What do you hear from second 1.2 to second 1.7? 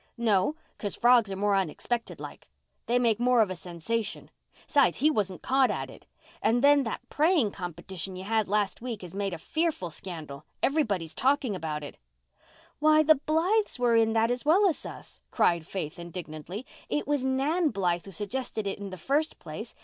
are more